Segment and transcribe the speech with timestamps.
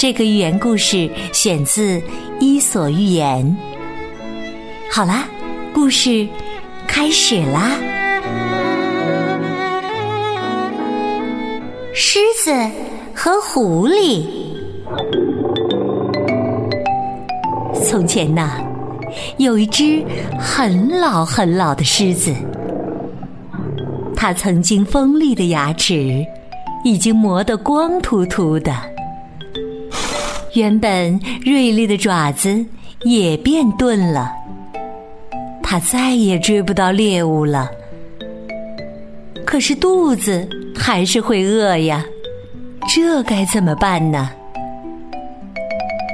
[0.00, 1.98] 这个寓言故事选自
[2.40, 3.44] 《伊索寓言》。
[4.90, 5.28] 好啦，
[5.74, 6.26] 故事。
[6.86, 7.76] 开始啦！
[11.92, 12.50] 狮子
[13.14, 14.24] 和狐狸。
[17.84, 18.52] 从前呐，
[19.36, 20.02] 有一只
[20.38, 22.34] 很老很老的狮子，
[24.16, 26.24] 它曾经锋利的牙齿
[26.86, 28.74] 已经磨得光秃秃的，
[30.54, 32.64] 原本锐利的爪子
[33.04, 34.32] 也变钝了。
[35.62, 37.70] 它再也追不到猎物了，
[39.46, 42.04] 可是肚子还是会饿呀，
[42.88, 44.30] 这该怎么办呢？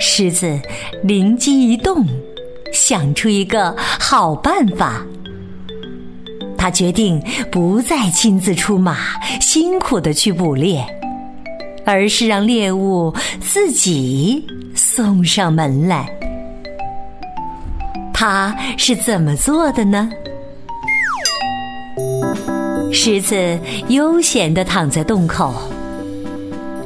[0.00, 0.60] 狮子
[1.02, 2.06] 灵机一动，
[2.72, 5.02] 想出一个好办法。
[6.58, 8.96] 他决定不再亲自出马，
[9.40, 10.84] 辛苦的去捕猎，
[11.90, 16.06] 而是让猎物自己送上门来。
[18.12, 20.10] 他是怎么做的呢？
[22.92, 23.58] 狮子
[23.88, 25.54] 悠闲地躺在洞口，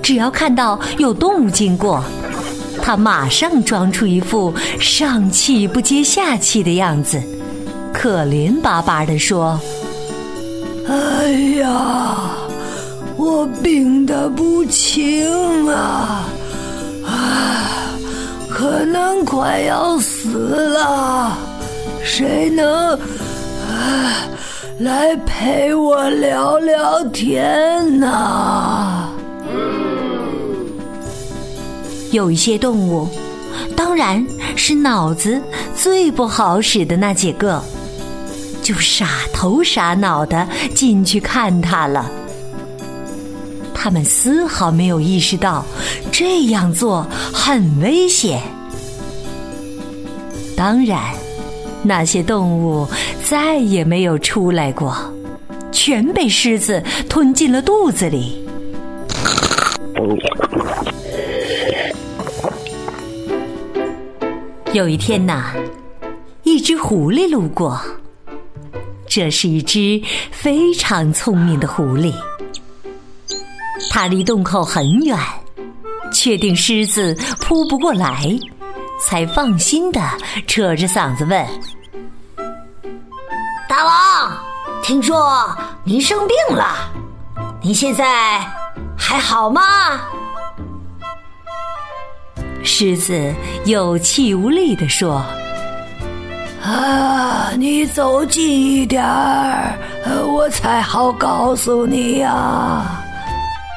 [0.00, 2.04] 只要看到有动物经过，
[2.80, 7.20] 它马上装出一副上气不接下气的样子，
[7.92, 9.58] 可怜巴巴地说
[10.86, 12.36] ：“哎呀，
[13.16, 16.26] 我病得不轻啊！”
[17.06, 17.88] 啊
[18.50, 21.36] 可能快要死了，
[22.04, 22.98] 谁能
[24.78, 29.08] 来陪我聊聊天呢？
[32.12, 33.08] 有一些动物，
[33.74, 35.40] 当然是脑子
[35.74, 37.62] 最不好使的那几个，
[38.62, 42.10] 就傻头傻脑的进去看他了。
[43.74, 45.64] 他们丝毫没有意识到
[46.10, 48.40] 这样做很危险。
[50.56, 51.00] 当然，
[51.82, 52.86] 那些动物
[53.24, 54.96] 再也没有出来过，
[55.72, 58.46] 全被狮子吞进了肚子里。
[64.72, 65.52] 有一天呐，
[66.44, 67.80] 一只狐狸路过，
[69.06, 70.00] 这是一只
[70.30, 72.12] 非常聪明的狐狸。
[73.94, 75.14] 他离洞口很远，
[76.10, 78.26] 确定狮子扑不过来，
[78.98, 80.00] 才放心的
[80.46, 81.46] 扯着嗓子问
[83.68, 84.32] ：“大王，
[84.82, 85.54] 听说
[85.84, 86.90] 您生病了，
[87.60, 88.40] 您现在
[88.96, 89.60] 还好吗？”
[92.64, 93.34] 狮子
[93.66, 95.22] 有气无力的说
[96.64, 99.78] ：“啊，你走近一点儿，
[100.26, 102.98] 我才好告诉你呀。”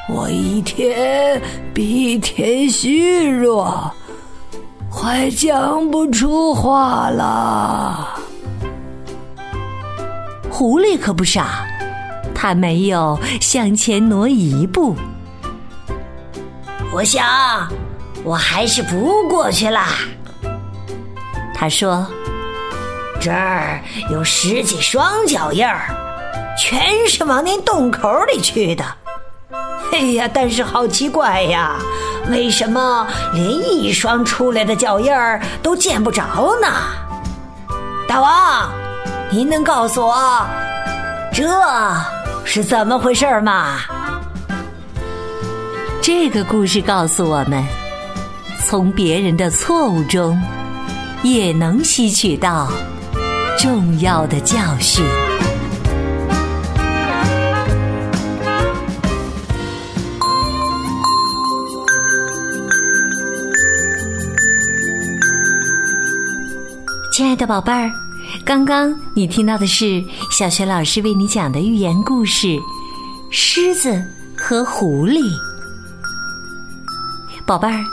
[0.07, 1.41] 我一天
[1.73, 3.91] 比一天虚弱，
[4.87, 8.15] 快讲不出话了。
[10.47, 11.65] 狐狸可不傻，
[12.35, 14.95] 他没有向前挪一步。
[16.93, 17.67] 我想，
[18.23, 19.81] 我还是不过去了。
[21.51, 22.05] 他说
[23.19, 25.89] ：“这儿有十几双脚印儿，
[26.55, 28.85] 全是往那洞口里去的。”
[29.91, 31.77] 哎呀，但是好奇怪呀，
[32.29, 36.67] 为什么连一双出来的脚印儿都见不着呢？
[38.07, 38.69] 大王，
[39.29, 40.45] 您能告诉我
[41.33, 41.43] 这
[42.43, 43.79] 是怎么回事吗？
[46.01, 47.63] 这个故事告诉我们，
[48.65, 50.39] 从别人的错误中
[51.23, 52.69] 也能吸取到
[53.57, 55.03] 重要的教训。
[67.45, 67.91] 宝贝儿，
[68.43, 72.47] 刚刚你听到的是小学老师为你讲的寓言故事
[73.29, 74.03] 《狮子
[74.35, 75.19] 和狐狸》。
[77.45, 77.83] 宝贝儿，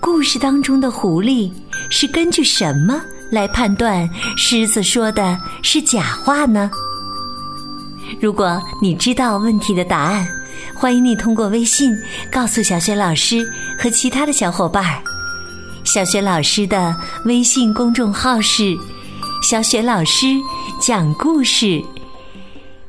[0.00, 1.52] 故事当中的狐狸
[1.90, 6.70] 是根据什么来判断狮子说的是假话呢？
[8.20, 10.26] 如果你知道问题的答案，
[10.74, 11.94] 欢迎你通过微信
[12.30, 13.46] 告诉小学老师
[13.78, 15.02] 和其他的小伙伴儿。
[15.86, 16.94] 小雪老师的
[17.26, 18.76] 微信公众号是
[19.40, 20.26] “小雪老师
[20.80, 21.80] 讲故事”，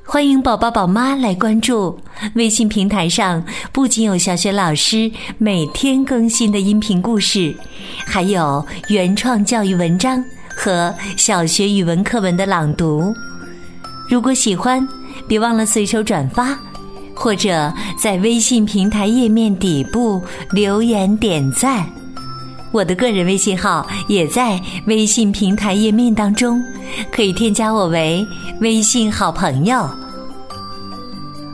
[0.03, 1.97] 欢迎宝宝宝妈来关注。
[2.33, 3.41] 微信平台上
[3.71, 7.55] 不仅有小雪老师每天更新的音频故事，
[8.03, 10.21] 还有原创教育文章
[10.55, 13.13] 和小学语文课文的朗读。
[14.09, 14.85] 如果喜欢，
[15.27, 16.57] 别忘了随手转发，
[17.13, 20.19] 或者在微信平台页面底部
[20.49, 21.87] 留言点赞。
[22.71, 26.61] 我的个人微信号也在微信平台页面当中，
[27.11, 28.25] 可以添加我为
[28.61, 29.89] 微信好朋友。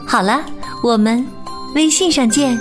[0.06, 0.44] 好了，
[0.84, 1.26] 我们
[1.76, 2.60] 微信上见。